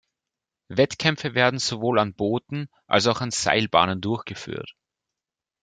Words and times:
Wettkämpfe 0.69 1.35
werden 1.35 1.59
sowohl 1.59 1.99
an 1.99 2.15
Booten 2.15 2.69
als 2.87 3.05
auch 3.05 3.21
an 3.21 3.29
Seilbahnen 3.29 4.01
durchgeführt. 4.01 4.75